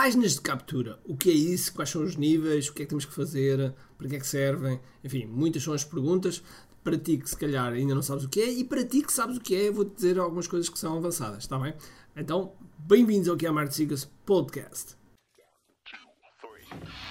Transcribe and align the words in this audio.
páginas 0.00 0.32
de 0.32 0.40
captura. 0.40 0.98
O 1.04 1.14
que 1.14 1.28
é 1.28 1.34
isso? 1.34 1.74
Quais 1.74 1.90
são 1.90 2.02
os 2.02 2.16
níveis? 2.16 2.68
O 2.68 2.72
que 2.72 2.80
é 2.80 2.84
que 2.86 2.88
temos 2.88 3.04
que 3.04 3.12
fazer? 3.12 3.74
Para 3.98 4.08
que 4.08 4.16
é 4.16 4.18
que 4.18 4.26
servem? 4.26 4.80
Enfim, 5.04 5.26
muitas 5.26 5.62
são 5.62 5.74
as 5.74 5.84
perguntas. 5.84 6.42
Para 6.82 6.96
ti 6.96 7.18
que 7.18 7.28
se 7.28 7.36
calhar 7.36 7.70
ainda 7.70 7.94
não 7.94 8.00
sabes 8.00 8.24
o 8.24 8.28
que 8.30 8.40
é 8.40 8.50
e 8.50 8.64
para 8.64 8.82
ti 8.82 9.02
que 9.02 9.12
sabes 9.12 9.36
o 9.36 9.40
que 9.42 9.54
é, 9.54 9.70
vou-te 9.70 9.94
dizer 9.94 10.18
algumas 10.18 10.48
coisas 10.48 10.70
que 10.70 10.78
são 10.78 10.96
avançadas, 10.96 11.40
está 11.40 11.58
bem? 11.58 11.74
Então, 12.16 12.54
bem-vindos 12.78 13.28
ao 13.28 13.36
que 13.36 13.46
é 13.46 13.50
Marte 13.50 13.74
Sigas 13.74 14.10
Podcast. 14.24 14.96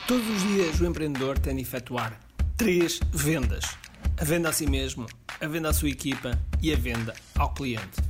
Todos 0.08 0.28
os 0.28 0.42
dias 0.42 0.82
o 0.82 0.86
empreendedor 0.88 1.38
tem 1.38 1.58
de 1.58 1.62
efetuar 1.62 2.20
três 2.58 3.00
vendas: 3.12 3.66
a 4.20 4.24
venda 4.24 4.50
a 4.50 4.52
si 4.52 4.66
mesmo, 4.66 5.06
a 5.40 5.48
venda 5.48 5.70
à 5.70 5.74
sua 5.74 5.90
equipa 5.90 6.32
e 6.60 6.74
a 6.74 6.76
venda 6.76 7.14
ao 7.38 7.54
cliente. 7.54 8.02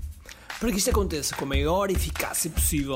Para 0.58 0.72
que 0.72 0.78
isto 0.78 0.90
aconteça 0.90 1.36
com 1.36 1.44
a 1.44 1.50
maior 1.50 1.92
eficácia 1.92 2.50
possível, 2.50 2.96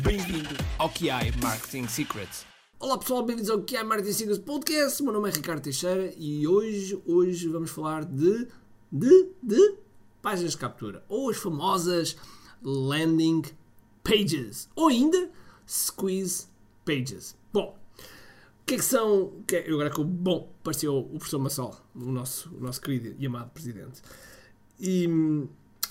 Bem-vindo 0.00 0.48
ao 0.78 0.88
QI 0.88 1.36
Marketing 1.42 1.86
Secrets. 1.86 2.46
Olá 2.80 2.96
pessoal, 2.96 3.22
bem-vindos 3.22 3.50
ao 3.50 3.60
QI 3.62 3.84
Marketing 3.84 4.12
Secrets 4.12 4.38
Podcast. 4.38 5.02
Meu 5.02 5.12
nome 5.12 5.28
é 5.28 5.32
Ricardo 5.32 5.60
Teixeira 5.60 6.14
e 6.16 6.48
hoje, 6.48 7.00
hoje 7.04 7.46
vamos 7.46 7.70
falar 7.70 8.06
de, 8.06 8.48
de, 8.90 9.28
de 9.42 9.74
páginas 10.22 10.52
de 10.52 10.58
captura 10.58 11.04
ou 11.10 11.28
as 11.28 11.36
famosas 11.36 12.16
landing 12.62 13.42
pages 14.02 14.70
ou 14.74 14.88
ainda 14.88 15.30
squeeze 15.68 16.46
pages. 16.86 17.36
Bom, 17.52 17.76
o 17.98 18.64
que 18.64 18.74
é 18.74 18.78
que 18.78 18.84
são. 18.84 19.42
Que 19.46 19.56
é, 19.56 19.70
agora 19.70 19.90
que 19.90 20.00
o 20.00 20.04
bom 20.04 20.50
pareceu 20.64 20.96
o 20.96 21.18
professor 21.18 21.38
Massol, 21.38 21.76
o 21.94 22.10
nosso, 22.10 22.50
o 22.54 22.60
nosso 22.60 22.80
querido 22.80 23.14
e 23.18 23.26
amado 23.26 23.50
presidente. 23.50 24.00
E 24.80 25.06
hum, 25.06 25.48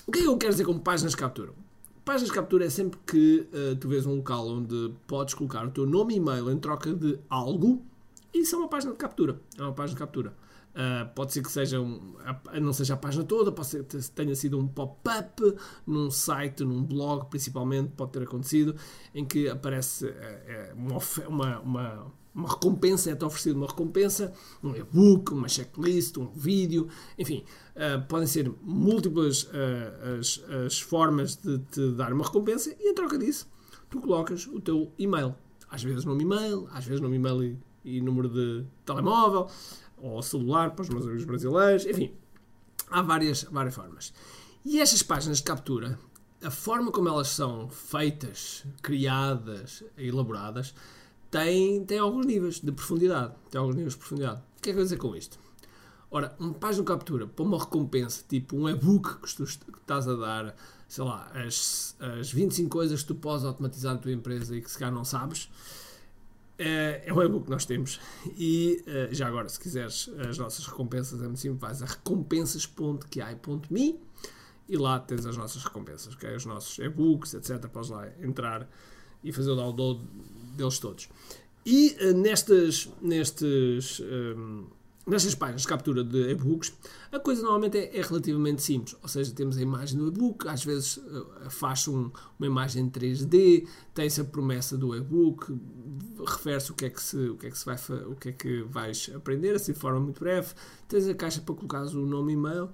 o 0.08 0.10
que 0.10 0.18
é 0.18 0.22
que 0.22 0.28
eu 0.28 0.36
quero 0.36 0.52
dizer 0.52 0.64
com 0.64 0.76
páginas 0.76 1.12
de 1.12 1.18
captura? 1.18 1.52
Páginas 2.04 2.30
de 2.30 2.34
captura 2.34 2.64
é 2.64 2.70
sempre 2.70 2.98
que 3.06 3.48
uh, 3.52 3.76
tu 3.76 3.88
vês 3.88 4.04
um 4.06 4.16
local 4.16 4.48
onde 4.48 4.92
podes 5.06 5.34
colocar 5.34 5.64
o 5.64 5.70
teu 5.70 5.86
nome 5.86 6.14
e 6.14 6.16
e-mail 6.16 6.50
em 6.50 6.58
troca 6.58 6.92
de 6.92 7.18
algo. 7.28 7.80
Isso 8.34 8.56
é 8.56 8.58
uma 8.58 8.68
página 8.68 8.92
de 8.92 8.98
captura. 8.98 9.40
É 9.56 9.62
uma 9.62 9.72
página 9.72 9.94
de 9.94 9.98
captura. 10.00 10.34
Uh, 10.72 11.06
pode 11.14 11.32
ser 11.32 11.42
que 11.42 11.52
seja 11.52 11.80
um, 11.80 12.14
não 12.60 12.72
seja 12.72 12.94
a 12.94 12.96
página 12.96 13.22
toda, 13.22 13.52
pode 13.52 13.68
ser 13.68 13.84
que 13.84 13.98
tenha 14.10 14.34
sido 14.34 14.58
um 14.58 14.66
pop-up 14.66 15.54
num 15.86 16.10
site, 16.10 16.64
num 16.64 16.82
blog, 16.82 17.28
principalmente, 17.28 17.92
pode 17.94 18.12
ter 18.12 18.22
acontecido, 18.22 18.74
em 19.14 19.24
que 19.24 19.48
aparece 19.48 20.06
uh, 20.06 20.74
uma, 20.74 20.98
uma, 21.28 21.60
uma 21.60 22.12
uma 22.34 22.48
recompensa, 22.48 23.10
é-te 23.10 23.24
oferecido 23.24 23.56
uma 23.56 23.66
recompensa, 23.66 24.32
um 24.62 24.74
e-book, 24.74 25.32
uma 25.32 25.48
checklist, 25.48 26.16
um 26.16 26.28
vídeo, 26.28 26.88
enfim, 27.18 27.44
uh, 27.76 28.06
podem 28.06 28.26
ser 28.26 28.52
múltiplas 28.62 29.44
uh, 29.44 30.18
as, 30.18 30.42
as 30.66 30.80
formas 30.80 31.36
de 31.36 31.58
te 31.58 31.92
dar 31.92 32.12
uma 32.12 32.24
recompensa 32.24 32.74
e 32.80 32.90
em 32.90 32.94
troca 32.94 33.18
disso 33.18 33.50
tu 33.92 34.00
colocas 34.00 34.46
o 34.46 34.60
teu 34.60 34.90
e-mail. 34.98 35.34
Às 35.70 35.82
vezes 35.82 36.04
nome 36.04 36.24
e-mail, 36.24 36.66
às 36.72 36.84
vezes 36.84 37.00
nome 37.00 37.16
e-mail 37.16 37.44
e, 37.44 37.58
e 37.84 38.00
número 38.00 38.28
de 38.28 38.64
telemóvel 38.84 39.48
ou 39.98 40.22
celular 40.22 40.70
para 40.70 40.82
os 40.82 40.88
meus 40.88 41.04
amigos 41.04 41.24
brasileiros, 41.24 41.86
enfim, 41.86 42.12
há 42.90 43.02
várias, 43.02 43.44
várias 43.44 43.74
formas. 43.74 44.12
E 44.64 44.80
estas 44.80 45.02
páginas 45.02 45.38
de 45.38 45.44
captura, 45.44 45.98
a 46.42 46.50
forma 46.50 46.90
como 46.90 47.08
elas 47.08 47.28
são 47.28 47.68
feitas, 47.68 48.64
criadas, 48.82 49.84
elaboradas, 49.96 50.74
tem, 51.32 51.84
tem 51.86 51.98
alguns 51.98 52.26
níveis 52.26 52.60
de 52.60 52.70
profundidade. 52.70 53.32
Tem 53.50 53.58
alguns 53.58 53.74
níveis 53.74 53.94
de 53.94 53.98
profundidade. 53.98 54.42
O 54.58 54.60
que 54.60 54.68
é 54.68 54.74
que 54.74 54.78
eu 54.78 54.84
dizer 54.84 54.98
com 54.98 55.16
isto? 55.16 55.38
Ora, 56.10 56.36
uma 56.38 56.52
página 56.52 56.84
captura 56.84 57.26
para 57.26 57.42
uma 57.42 57.58
recompensa, 57.58 58.22
tipo 58.28 58.54
um 58.54 58.68
e-book 58.68 59.22
que 59.22 59.34
tu 59.34 59.44
estás 59.44 60.06
a 60.06 60.14
dar, 60.14 60.54
sei 60.86 61.04
lá, 61.04 61.32
as, 61.34 61.96
as 61.98 62.30
25 62.30 62.68
coisas 62.68 63.00
que 63.00 63.08
tu 63.08 63.14
podes 63.14 63.46
automatizar 63.46 63.94
na 63.94 63.98
tua 63.98 64.12
empresa 64.12 64.54
e 64.54 64.60
que 64.60 64.70
se 64.70 64.78
calhar 64.78 64.94
não 64.94 65.06
sabes, 65.06 65.48
é, 66.58 67.04
é 67.06 67.14
um 67.14 67.22
e-book 67.22 67.46
que 67.46 67.50
nós 67.50 67.64
temos. 67.64 67.98
E 68.36 68.84
eh, 68.86 69.08
já 69.10 69.26
agora, 69.26 69.48
se 69.48 69.58
quiseres 69.58 70.10
as 70.28 70.36
nossas 70.36 70.66
recompensas, 70.66 71.18
é 71.22 71.24
muito 71.24 71.40
simples, 71.40 71.62
vais 71.62 71.80
a 71.80 71.86
recompensas.ki.me 71.86 73.98
e 74.68 74.76
lá 74.76 75.00
tens 75.00 75.24
as 75.24 75.38
nossas 75.38 75.64
recompensas, 75.64 76.14
okay? 76.14 76.36
os 76.36 76.44
nossos 76.44 76.78
e-books, 76.78 77.32
etc. 77.32 77.66
Podes 77.68 77.88
lá 77.88 78.06
entrar 78.20 78.68
e 79.22 79.32
fazer 79.32 79.50
o 79.50 79.56
download 79.56 80.00
deles 80.56 80.78
todos. 80.78 81.08
E 81.64 81.96
uh, 82.00 82.16
nestas, 82.16 82.88
nestes, 83.00 84.00
um, 84.00 84.64
eh, 84.64 84.70
nestas 85.06 85.34
páginas 85.34 85.62
de 85.62 85.68
captura 85.68 86.02
de 86.02 86.30
e-books, 86.30 86.72
a 87.12 87.20
coisa 87.20 87.42
normalmente 87.42 87.78
é, 87.78 87.96
é, 87.96 88.02
relativamente 88.02 88.62
simples. 88.62 88.96
Ou 89.00 89.08
seja, 89.08 89.32
temos 89.32 89.56
a 89.56 89.62
imagem 89.62 89.96
do 89.96 90.08
e-book, 90.08 90.48
às 90.48 90.64
vezes 90.64 90.96
uh, 90.96 91.48
faz 91.50 91.86
um, 91.86 92.10
uma 92.36 92.46
imagem 92.46 92.90
3D, 92.90 93.68
tem-se 93.94 94.20
a 94.20 94.24
promessa 94.24 94.76
do 94.76 94.96
e-book, 94.96 95.56
refere-se 96.26 96.72
o 96.72 96.74
que 96.74 96.86
é 96.86 96.90
que 96.90 97.00
se, 97.00 97.16
o 97.16 97.36
que 97.36 97.46
é 97.46 97.50
que 97.50 97.58
se 97.58 97.64
vai, 97.64 97.76
o 98.06 98.16
que 98.16 98.28
é 98.30 98.32
que 98.32 98.62
vais 98.62 99.10
aprender, 99.14 99.54
assim 99.54 99.72
de 99.72 99.78
forma 99.78 100.00
muito 100.00 100.18
breve. 100.18 100.52
Tens 100.88 101.06
a 101.06 101.14
caixa 101.14 101.40
para 101.40 101.54
colocar 101.54 101.82
o 101.82 102.06
nome 102.06 102.32
e-mail, 102.32 102.70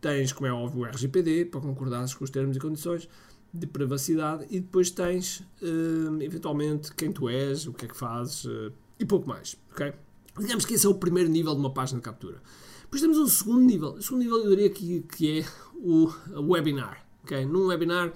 tens, 0.00 0.32
como 0.32 0.46
é 0.46 0.52
óbvio, 0.52 0.82
o 0.82 0.84
RGPD 0.84 1.46
para 1.46 1.60
concordares 1.60 2.14
com 2.14 2.22
os 2.22 2.30
termos 2.30 2.56
e 2.56 2.60
condições 2.60 3.08
de 3.52 3.66
privacidade 3.66 4.46
e 4.50 4.60
depois 4.60 4.90
tens 4.90 5.40
uh, 5.62 6.20
eventualmente 6.20 6.94
quem 6.94 7.10
tu 7.10 7.28
és, 7.28 7.66
o 7.66 7.72
que 7.72 7.86
é 7.86 7.88
que 7.88 7.96
fazes 7.96 8.44
uh, 8.44 8.72
e 8.98 9.04
pouco 9.04 9.28
mais, 9.28 9.56
ok? 9.72 9.92
Digamos 10.38 10.64
que 10.64 10.74
esse 10.74 10.86
é 10.86 10.88
o 10.88 10.94
primeiro 10.94 11.28
nível 11.28 11.54
de 11.54 11.60
uma 11.60 11.72
página 11.72 11.98
de 11.98 12.04
captura. 12.04 12.40
Depois 12.82 13.02
temos 13.02 13.18
um 13.18 13.26
segundo 13.26 13.60
nível. 13.60 13.94
O 13.94 14.02
segundo 14.02 14.22
nível 14.22 14.38
eu 14.38 14.50
diria 14.50 14.70
que, 14.70 15.00
que 15.00 15.40
é 15.40 15.44
o 15.74 16.10
webinar, 16.52 17.04
ok? 17.24 17.44
Num 17.44 17.66
webinar 17.66 18.12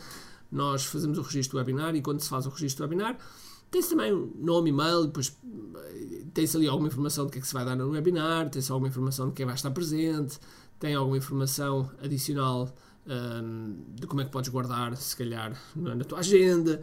nós 0.50 0.84
fazemos 0.84 1.18
o 1.18 1.22
registro 1.22 1.56
do 1.56 1.58
webinar 1.58 1.94
e 1.96 2.02
quando 2.02 2.20
se 2.20 2.28
faz 2.28 2.46
o 2.46 2.50
registro 2.50 2.86
do 2.86 2.90
webinar 2.90 3.18
tem-se 3.72 3.88
também 3.88 4.12
nome, 4.36 4.68
e-mail, 4.68 5.06
depois 5.06 5.34
eh, 5.76 6.24
tem-se 6.34 6.58
ali 6.58 6.68
alguma 6.68 6.88
informação 6.88 7.24
do 7.24 7.32
que 7.32 7.38
é 7.38 7.40
que 7.40 7.46
se 7.46 7.54
vai 7.54 7.64
dar 7.64 7.74
no 7.74 7.88
webinar, 7.88 8.50
tem-se 8.50 8.70
alguma 8.70 8.88
informação 8.88 9.28
de 9.28 9.32
quem 9.32 9.46
vai 9.46 9.54
estar 9.54 9.70
presente, 9.70 10.38
tem 10.78 10.94
alguma 10.94 11.16
informação 11.16 11.90
adicional 12.02 12.70
um, 13.06 13.76
de 13.94 14.06
como 14.06 14.20
é 14.20 14.24
que 14.24 14.30
podes 14.30 14.50
guardar, 14.50 14.96
se 14.96 15.16
calhar, 15.16 15.60
na 15.74 16.04
tua 16.04 16.20
agenda, 16.20 16.80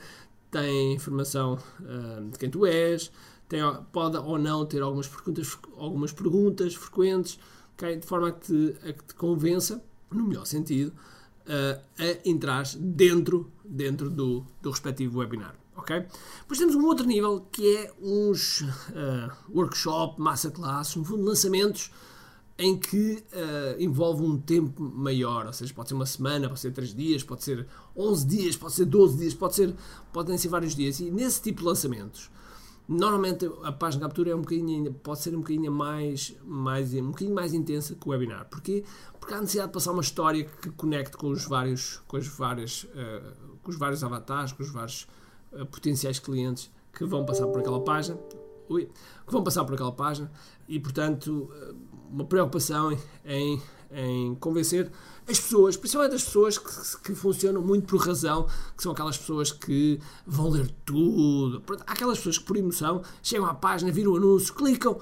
tem 0.52 0.94
informação 0.94 1.58
um, 1.80 2.30
de 2.30 2.38
quem 2.38 2.50
tu 2.50 2.66
és, 2.66 3.12
tem, 3.48 3.62
pode 3.92 4.18
ou 4.18 4.38
não 4.38 4.66
ter 4.66 4.82
algumas 4.82 5.08
perguntas, 5.08 5.58
algumas 5.78 6.12
perguntas 6.12 6.76
frequentes, 6.76 7.40
okay? 7.74 7.98
de 7.98 8.06
forma 8.06 8.30
a 8.30 8.32
que, 8.32 8.46
te, 8.46 8.88
a 8.88 8.94
que 8.94 9.04
te 9.04 9.16
convença, 9.16 9.84
no 10.12 10.26
melhor 10.26 10.46
sentido, 10.46 10.94
uh, 11.46 11.82
a 11.98 12.30
entrar 12.30 12.66
dentro, 12.78 13.52
dentro 13.64 14.10
do, 14.10 14.46
do 14.62 14.70
respectivo 14.70 15.20
webinar. 15.20 15.56
Okay? 15.78 16.06
Depois 16.42 16.60
temos 16.60 16.76
um 16.76 16.86
outro 16.86 17.06
nível 17.06 17.48
que 17.52 17.78
é 17.78 17.94
uns 18.02 18.62
uh, 18.62 19.32
workshop, 19.50 20.20
masterclass, 20.22 20.96
no 20.96 21.06
fundo 21.06 21.24
lançamentos 21.24 21.92
em 22.62 22.78
que 22.78 23.24
uh, 23.32 23.82
envolve 23.82 24.22
um 24.22 24.38
tempo 24.38 24.84
maior, 24.84 25.46
ou 25.46 25.54
seja, 25.54 25.74
pode 25.74 25.88
ser 25.88 25.96
uma 25.96 26.06
semana, 26.06 26.50
pode 26.50 26.60
ser 26.60 26.74
3 26.74 26.94
dias, 26.94 27.24
pode 27.24 27.42
ser 27.42 27.66
11 27.96 28.28
dias, 28.28 28.58
pode 28.58 28.74
ser 28.74 28.84
12 28.84 29.18
dias, 29.18 29.34
pode 29.34 29.56
ser, 29.56 29.74
podem 30.12 30.38
ser 30.38 30.50
vários 30.50 30.76
dias. 30.76 31.00
E 31.00 31.10
nesse 31.10 31.42
tipo 31.42 31.62
de 31.62 31.68
lançamentos, 31.68 32.30
normalmente 32.86 33.50
a 33.64 33.72
página 33.72 34.02
de 34.02 34.08
captura 34.08 34.32
é 34.32 34.36
um 34.36 34.42
bocadinho, 34.42 34.94
pode 34.94 35.22
ser 35.22 35.34
um 35.34 35.40
bocadinho 35.40 35.72
mais, 35.72 36.36
mais, 36.44 36.94
um 36.94 37.08
bocadinho 37.08 37.34
mais 37.34 37.54
intensa 37.54 37.96
que 37.96 38.06
o 38.06 38.12
webinar. 38.12 38.50
Porquê? 38.50 38.84
Porque 39.22 39.34
há 39.34 39.40
necessidade 39.40 39.70
de 39.70 39.74
passar 39.76 39.94
uma 39.94 40.02
história 40.02 40.44
que 40.44 40.70
conecte 40.72 41.16
com 41.16 41.30
os 41.30 41.46
vários, 41.46 42.02
com 42.10 42.18
os 42.18 42.28
vários, 42.28 42.84
uh, 42.84 43.58
com 43.64 43.72
os 43.72 43.78
vários 43.78 44.04
avatares, 44.04 44.52
com 44.52 44.64
os 44.64 44.70
vários 44.70 45.08
uh, 45.54 45.66
potenciais 45.66 46.20
clientes 46.20 46.70
que 46.92 47.06
vão 47.06 47.26
passar 47.26 47.48
por 47.48 47.62
aquela 47.62 47.80
página. 47.80 48.20
Ui, 48.68 48.86
que 49.26 49.32
vão 49.32 49.44
passar 49.44 49.64
por 49.66 49.74
aquela 49.74 49.92
página 49.92 50.30
e, 50.68 50.80
portanto, 50.80 51.50
uma 52.12 52.26
preocupação 52.26 52.98
em, 53.26 53.62
em 53.92 54.36
convencer 54.36 54.92
as 55.28 55.40
pessoas, 55.40 55.78
principalmente 55.78 56.16
as 56.16 56.24
pessoas 56.24 56.58
que, 56.58 57.04
que, 57.04 57.16
funcionam 57.16 57.62
muito 57.62 57.86
por 57.86 58.00
razão, 58.00 58.48
que 58.76 58.82
são 58.82 58.92
aquelas 58.92 59.18
pessoas 59.18 59.52
que 59.52 60.00
vão 60.26 60.50
ler 60.50 60.70
tudo. 60.84 61.62
Há 61.86 61.92
aquelas 61.92 62.18
pessoas 62.18 62.40
que, 62.40 62.46
por 62.46 62.58
emoção, 62.58 63.04
chegam 63.22 63.46
à 63.46 63.54
página, 63.54 63.92
viram 63.92 64.14
o 64.14 64.18
anúncio, 64.18 64.54
clicam 64.54 65.00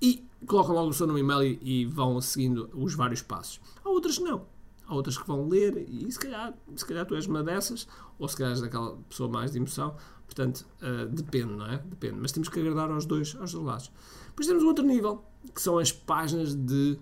e 0.00 0.22
colocam 0.46 0.74
logo 0.74 0.90
o 0.90 0.92
seu 0.92 1.06
nome 1.06 1.20
e 1.20 1.22
e-mail 1.22 1.58
e, 1.62 1.84
vão 1.86 2.20
seguindo 2.20 2.68
os 2.74 2.94
vários 2.94 3.22
passos. 3.22 3.60
Há 3.82 3.88
outras 3.88 4.18
que 4.18 4.24
não. 4.24 4.44
Há 4.90 4.94
outras 4.94 5.16
que 5.16 5.24
vão 5.24 5.48
ler 5.48 5.86
e 5.88 6.10
se 6.10 6.18
calhar, 6.18 6.52
se 6.74 6.84
calhar 6.84 7.06
tu 7.06 7.14
és 7.14 7.26
uma 7.26 7.44
dessas, 7.44 7.86
ou 8.18 8.26
se 8.26 8.36
calhar 8.36 8.50
és 8.50 8.60
daquela 8.60 8.96
pessoa 9.08 9.28
mais 9.28 9.52
de 9.52 9.58
emoção, 9.58 9.94
Portanto, 10.30 10.64
uh, 10.80 11.08
depende, 11.08 11.52
não 11.54 11.66
é? 11.66 11.78
Depende. 11.78 12.18
Mas 12.20 12.30
temos 12.30 12.48
que 12.48 12.60
agradar 12.60 12.88
aos 12.88 13.04
dois, 13.04 13.34
aos 13.34 13.52
dois 13.52 13.64
lados. 13.64 13.92
Depois 14.28 14.46
temos 14.46 14.62
outro 14.62 14.86
nível, 14.86 15.24
que 15.52 15.60
são 15.60 15.76
as 15.76 15.90
páginas 15.90 16.54
de 16.54 16.96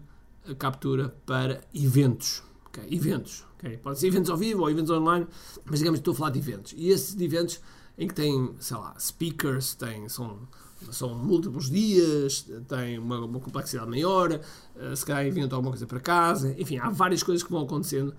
captura 0.59 1.15
para 1.27 1.61
eventos. 1.75 2.43
Okay? 2.69 2.87
Eventos. 2.91 3.45
Okay? 3.59 3.77
Pode 3.77 3.99
ser 3.99 4.07
eventos 4.07 4.31
ao 4.31 4.37
vivo 4.39 4.63
ou 4.63 4.71
eventos 4.71 4.91
online, 4.91 5.27
mas 5.67 5.79
digamos 5.81 5.99
que 5.99 6.01
estou 6.01 6.13
a 6.13 6.17
falar 6.17 6.31
de 6.31 6.39
eventos. 6.39 6.75
E 6.75 6.89
esses 6.89 7.21
eventos 7.21 7.61
em 7.99 8.09
que 8.09 8.15
tem, 8.15 8.55
sei 8.61 8.77
lá, 8.79 8.99
speakers, 8.99 9.75
tem, 9.75 10.09
são, 10.09 10.49
são 10.91 11.15
múltiplos 11.15 11.71
dias, 11.71 12.47
tem 12.69 12.99
uma, 12.99 13.25
uma 13.25 13.41
complexidade 13.41 13.89
maior, 13.89 14.33
uh, 14.33 14.97
se 14.97 15.05
calhar 15.05 15.27
inventam 15.27 15.57
alguma 15.57 15.73
coisa 15.73 15.87
para 15.87 16.01
casa, 16.01 16.55
enfim, 16.59 16.79
há 16.79 16.91
várias 16.91 17.23
coisas 17.23 17.43
que 17.43 17.51
vão 17.51 17.63
acontecendo. 17.63 18.15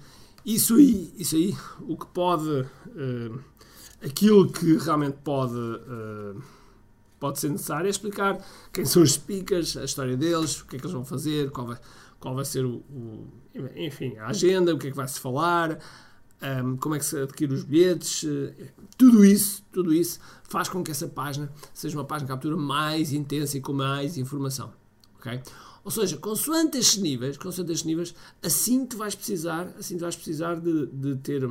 Isso 0.45 0.75
aí, 0.75 1.13
isso 1.17 1.35
aí 1.35 1.56
o 1.81 1.97
que 1.97 2.06
pode, 2.07 2.50
uh, 2.50 3.39
aquilo 4.03 4.51
que 4.51 4.77
realmente 4.77 5.17
pode, 5.23 5.56
uh, 5.56 6.41
pode 7.19 7.39
ser 7.39 7.50
necessário 7.50 7.88
é 7.88 7.89
explicar 7.89 8.38
quem 8.71 8.85
são 8.85 9.01
os 9.01 9.13
speakers, 9.13 9.77
a 9.77 9.83
história 9.83 10.15
deles, 10.15 10.61
o 10.61 10.67
que 10.67 10.75
é 10.75 10.79
que 10.79 10.85
eles 10.85 10.94
vão 10.94 11.06
fazer, 11.06 11.51
qual 11.51 11.67
vai, 11.67 11.77
qual 12.19 12.35
vai 12.35 12.45
ser 12.45 12.65
o, 12.65 12.83
o 12.89 13.27
enfim, 13.75 14.17
a 14.17 14.27
agenda, 14.27 14.73
o 14.73 14.77
que 14.77 14.88
é 14.88 14.91
que 14.91 14.97
vai 14.97 15.07
se 15.07 15.19
falar, 15.19 15.79
um, 16.41 16.77
como 16.77 16.95
é 16.95 17.00
que 17.00 17.06
se 17.06 17.18
adquire 17.18 17.53
os 17.53 17.63
bilhetes, 17.63 18.25
tudo 18.97 19.25
isso, 19.25 19.63
tudo 19.71 19.94
isso 19.94 20.19
faz 20.44 20.69
com 20.69 20.83
que 20.83 20.91
essa 20.91 21.07
página 21.07 21.51
seja 21.74 21.97
uma 21.97 22.06
página 22.06 22.27
de 22.27 22.33
captura 22.33 22.56
mais 22.56 23.12
intensa 23.12 23.57
e 23.57 23.62
com 23.62 23.74
mais 23.74 24.18
informação, 24.18 24.71
ok? 25.18 25.41
Ou 25.83 25.91
seja, 25.91 26.18
consoante 26.18 26.77
estes 26.77 27.01
níveis, 27.01 27.38
consoante 27.38 27.71
estes 27.71 27.86
níveis, 27.86 28.15
assim 28.44 28.86
tu 28.86 28.97
vais 28.97 29.15
precisar, 29.15 29.74
assim 29.77 29.97
tu 29.97 30.01
vais 30.01 30.15
precisar 30.15 30.56
de, 30.56 30.88
de 30.88 31.15
ter 31.15 31.44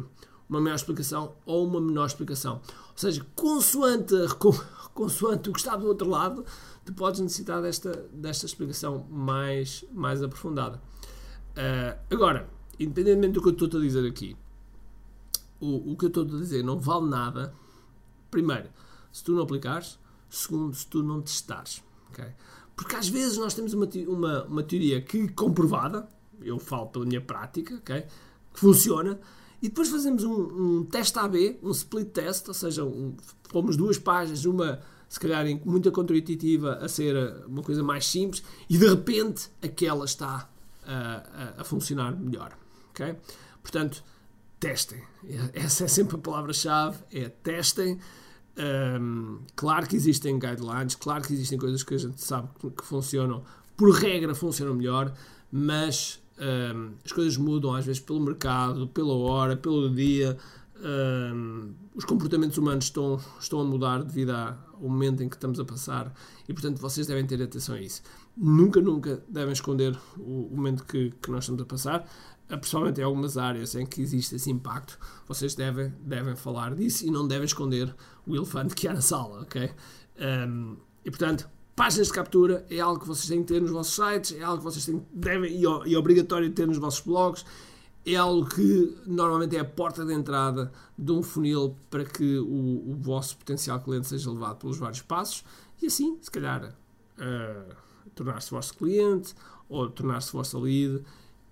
uma 0.49 0.61
maior 0.61 0.76
explicação 0.76 1.34
ou 1.44 1.67
uma 1.67 1.81
menor 1.81 2.06
explicação. 2.06 2.61
Ou 2.64 2.96
seja, 2.96 3.25
consoante, 3.34 4.14
consoante 4.94 5.50
o 5.50 5.52
que 5.52 5.58
está 5.58 5.76
do 5.76 5.87
outro 5.87 6.08
lado, 6.08 6.44
tu 6.84 6.93
podes 6.93 7.20
necessitar 7.20 7.61
desta, 7.61 7.93
desta 8.12 8.46
explicação 8.46 9.06
mais, 9.11 9.84
mais 9.93 10.23
aprofundada. 10.23 10.81
Uh, 11.50 11.99
agora, 12.11 12.49
independentemente 12.79 13.32
do 13.32 13.43
que 13.43 13.49
eu 13.49 13.67
estou 13.67 13.81
a 13.81 13.82
dizer 13.82 14.06
aqui, 14.06 14.37
o, 15.60 15.93
o 15.93 15.96
que 15.96 16.05
eu 16.05 16.08
estou 16.08 16.25
a 16.25 16.26
dizer 16.26 16.62
não 16.62 16.78
vale 16.78 17.06
nada, 17.08 17.55
primeiro, 18.31 18.69
se 19.12 19.25
tu 19.25 19.32
não 19.32 19.43
aplicares, 19.43 19.99
segundo, 20.28 20.75
se 20.75 20.87
tu 20.87 21.02
não 21.02 21.20
testares. 21.20 21.82
Okay? 22.10 22.32
Porque 22.76 22.96
às 22.96 23.08
vezes 23.08 23.38
nós 23.38 23.55
temos 23.55 23.75
uma, 23.75 23.88
uma, 24.06 24.44
uma 24.44 24.62
teoria 24.62 25.00
que 25.00 25.28
comprovada, 25.28 26.08
eu 26.40 26.58
falo 26.58 26.87
pela 26.87 27.05
minha 27.05 27.20
prática, 27.20 27.75
okay? 27.76 28.05
que 28.52 28.60
funciona, 28.60 29.19
e 29.60 29.69
depois 29.69 29.88
fazemos 29.88 30.22
um, 30.22 30.78
um 30.81 30.84
teste 30.84 31.19
AB, 31.19 31.58
um 31.62 31.70
split 31.70 32.10
test, 32.10 32.46
ou 32.46 32.55
seja, 32.55 32.84
um, 32.84 33.16
pomos 33.49 33.76
duas 33.76 33.99
páginas, 33.99 34.44
uma 34.44 34.81
se 35.08 35.19
calhar 35.19 35.44
muito 35.64 35.90
contra-intuitiva 35.90 36.75
a 36.75 36.88
ser 36.88 37.16
uma 37.46 37.62
coisa 37.62 37.82
mais 37.82 38.06
simples, 38.06 38.43
e 38.69 38.76
de 38.76 38.87
repente 38.87 39.50
aquela 39.62 40.05
está 40.05 40.49
a, 40.87 41.55
a, 41.56 41.60
a 41.62 41.64
funcionar 41.64 42.14
melhor. 42.14 42.56
Okay? 42.90 43.16
Portanto, 43.62 44.05
testem. 44.58 45.02
Essa 45.52 45.84
é 45.84 45.88
sempre 45.88 46.16
a 46.16 46.19
palavra-chave, 46.19 46.99
é 47.12 47.28
testem. 47.28 47.99
Um, 49.00 49.40
claro 49.55 49.87
que 49.87 49.94
existem 49.94 50.38
guidelines, 50.38 50.96
claro 50.96 51.22
que 51.25 51.32
existem 51.32 51.58
coisas 51.58 51.82
que 51.82 51.94
a 51.94 51.99
gente 51.99 52.20
sabe 52.20 52.49
que, 52.58 52.70
que 52.70 52.84
funcionam, 52.84 53.44
por 53.76 53.93
regra 53.93 54.34
funcionam 54.34 54.75
melhor, 54.75 55.12
mas 55.50 56.20
um, 56.38 56.94
as 57.05 57.12
coisas 57.12 57.37
mudam 57.37 57.72
às 57.75 57.87
vezes 57.87 58.00
pelo 58.00 58.20
mercado, 58.20 58.88
pela 58.88 59.14
hora, 59.14 59.56
pelo 59.56 59.88
dia. 59.94 60.37
Um, 60.81 61.72
os 61.94 62.05
comportamentos 62.05 62.56
humanos 62.56 62.84
estão, 62.84 63.20
estão 63.40 63.60
a 63.60 63.64
mudar 63.64 64.02
devido 64.05 64.31
ao 64.31 64.56
momento 64.81 65.22
em 65.22 65.28
que 65.28 65.34
estamos 65.34 65.58
a 65.58 65.64
passar 65.64 66.12
e, 66.49 66.52
portanto, 66.52 66.81
vocês 66.81 67.06
devem 67.06 67.26
ter 67.26 67.43
atenção 67.43 67.75
a 67.75 67.81
isso. 67.81 68.02
Nunca, 68.37 68.81
nunca 68.81 69.22
devem 69.28 69.52
esconder 69.52 69.96
o, 70.16 70.49
o 70.52 70.56
momento 70.56 70.84
que, 70.84 71.12
que 71.20 71.31
nós 71.31 71.44
estamos 71.44 71.62
a 71.62 71.64
passar 71.64 72.08
principalmente 72.56 73.00
em 73.00 73.05
algumas 73.05 73.37
áreas 73.37 73.75
em 73.75 73.85
que 73.85 74.00
existe 74.00 74.37
esse 74.37 74.50
impacto, 74.50 74.99
vocês 75.27 75.55
devem, 75.55 75.93
devem 76.00 76.35
falar 76.35 76.75
disso 76.75 77.06
e 77.06 77.11
não 77.11 77.27
devem 77.27 77.45
esconder 77.45 77.95
o 78.27 78.35
elefante 78.35 78.75
que 78.75 78.89
há 78.89 78.95
na 78.95 79.03
sala, 79.03 79.43
ok? 79.43 79.71
Um, 80.19 80.77
e 81.05 81.11
portanto, 81.11 81.49
páginas 81.77 82.09
de 82.09 82.12
captura 82.12 82.67
é 82.71 82.81
algo 82.81 83.00
que 83.00 83.06
vocês 83.06 83.29
têm 83.29 83.43
que 83.43 83.53
ter 83.53 83.61
nos 83.61 83.71
vossos 83.71 83.95
sites, 83.95 84.33
é 84.33 84.43
algo 84.43 84.59
que 84.59 84.65
vocês 84.65 84.85
têm, 84.85 85.05
devem 85.12 85.53
e, 85.53 85.62
e 85.87 85.95
é 85.95 85.99
obrigatório 85.99 86.50
ter 86.50 86.67
nos 86.67 86.79
vossos 86.79 87.00
blogs, 87.00 87.45
é 88.06 88.17
algo 88.17 88.49
que 88.49 88.97
normalmente 89.06 89.56
é 89.56 89.61
a 89.61 89.65
porta 89.65 90.05
de 90.05 90.15
entrada 90.15 90.73
de 90.97 91.12
um 91.12 91.23
funil 91.23 91.77
para 91.91 92.05
que 92.05 92.39
o, 92.39 92.91
o 92.93 92.97
vosso 92.97 93.37
potencial 93.37 93.81
cliente 93.81 94.06
seja 94.06 94.31
levado 94.31 94.56
pelos 94.56 94.79
vários 94.79 95.03
passos 95.03 95.44
e 95.81 95.87
assim, 95.87 96.19
se 96.21 96.31
calhar, 96.31 96.75
uh, 97.19 97.75
tornar-se 98.15 98.51
vosso 98.51 98.75
cliente 98.75 99.35
ou 99.69 99.89
tornar-se 99.91 100.33
vossa 100.33 100.59
lead 100.59 101.05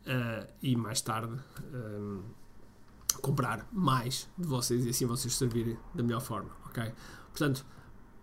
uh, 0.06 0.46
e 0.62 0.76
mais 0.76 1.00
tarde 1.00 1.32
um, 1.72 2.20
eh, 2.20 3.18
comprar 3.20 3.66
mais 3.72 4.28
de 4.38 4.46
vocês 4.46 4.84
e 4.86 4.90
assim 4.90 5.06
vocês 5.06 5.34
servirem 5.34 5.76
da 5.94 6.02
melhor 6.02 6.20
forma, 6.20 6.50
ok? 6.66 6.92
Portanto, 7.30 7.64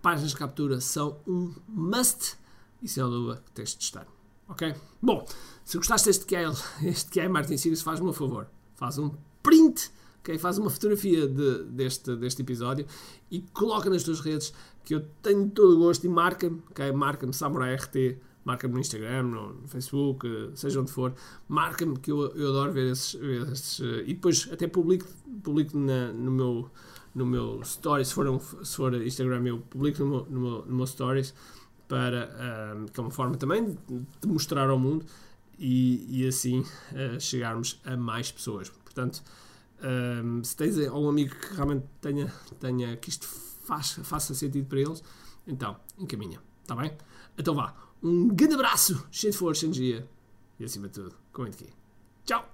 páginas 0.01 0.31
de 0.31 0.37
captura 0.37 0.79
são 0.79 1.19
um 1.27 1.53
must 1.67 2.37
e 2.81 2.87
sem 2.87 3.03
dúvida 3.03 3.43
tens 3.53 3.69
de 3.71 3.77
testar, 3.77 4.07
ok? 4.47 4.73
Bom, 5.01 5.25
se 5.63 5.77
gostaste 5.77 6.07
deste 6.07 6.25
que 6.25 6.35
é, 6.35 6.45
este 6.83 7.11
que 7.11 7.19
é 7.19 7.27
Martin 7.27 7.57
Sirius, 7.57 7.81
faz-me 7.81 8.07
um 8.07 8.13
favor, 8.13 8.47
faz 8.75 8.97
um 8.97 9.11
print, 9.41 9.91
ok? 10.19 10.37
Faz 10.37 10.57
uma 10.57 10.69
fotografia 10.69 11.27
de, 11.27 11.63
deste, 11.65 12.15
deste 12.15 12.41
episódio 12.41 12.85
e 13.29 13.41
coloca 13.53 13.89
nas 13.89 14.03
tuas 14.03 14.19
redes 14.19 14.53
que 14.83 14.95
eu 14.95 15.01
tenho 15.21 15.49
todo 15.49 15.75
o 15.75 15.79
gosto 15.79 16.05
e 16.05 16.09
marca-me, 16.09 16.61
ok? 16.69 16.91
Marca-me 16.91 17.33
Samurai 17.33 17.75
RT 17.75 18.17
marca-me 18.45 18.73
no 18.73 18.79
Instagram, 18.79 19.23
no 19.23 19.67
Facebook, 19.67 20.51
seja 20.55 20.81
onde 20.81 20.91
for, 20.91 21.13
marca-me 21.47 21.97
que 21.99 22.11
eu, 22.11 22.35
eu 22.35 22.49
adoro 22.49 22.73
ver 22.73 22.91
esses, 22.91 23.13
ver 23.13 23.51
esses, 23.51 23.79
eh, 23.79 24.03
e 24.05 24.13
depois 24.13 24.49
até 24.51 24.67
publico, 24.67 25.07
publico 25.43 25.77
na, 25.77 26.11
no 26.11 26.31
meu 26.31 26.71
no 27.15 27.25
meu 27.27 27.63
stories, 27.63 28.07
se 28.07 28.13
for, 28.15 28.27
um, 28.27 28.39
se 28.39 28.75
for 28.75 28.93
Instagram 28.95 29.45
eu 29.45 29.59
publico 29.59 30.03
no 30.03 30.09
meu, 30.09 30.25
no 30.29 30.39
meu, 30.39 30.65
no 30.65 30.75
meu 30.75 30.87
stories 30.87 31.33
para, 31.87 32.75
um, 32.75 32.85
eh, 32.85 32.89
que 32.91 32.99
é 32.99 33.03
uma 33.03 33.11
forma 33.11 33.35
também 33.37 33.77
de 34.19 34.27
mostrar 34.27 34.69
ao 34.69 34.79
mundo 34.79 35.05
e, 35.59 36.23
e 36.23 36.27
assim 36.27 36.61
uh, 36.61 37.19
chegarmos 37.19 37.79
a 37.85 37.95
mais 37.95 38.31
pessoas. 38.31 38.69
Portanto, 38.69 39.23
um, 40.23 40.43
se 40.43 40.55
tens 40.55 40.77
algum 40.87 41.09
amigo 41.09 41.35
que 41.35 41.53
realmente 41.55 41.85
tenha, 42.01 42.33
tenha 42.59 42.97
que 42.97 43.09
isto 43.09 43.27
faz, 43.27 43.99
faça 44.03 44.33
sentido 44.33 44.65
para 44.67 44.79
eles, 44.79 45.03
então 45.45 45.75
encaminha, 45.97 46.39
está 46.61 46.75
bem? 46.75 46.91
Então 47.37 47.53
vá, 47.53 47.75
um 48.03 48.27
grande 48.27 48.55
abraço, 48.55 49.07
cheio 49.09 49.31
de 49.31 49.37
força, 49.37 49.65
energia 49.65 50.07
e 50.59 50.65
acima 50.65 50.87
de 50.87 50.93
tudo, 50.93 51.15
comente 51.31 51.63
aqui. 51.63 51.73
Tchau! 52.25 52.52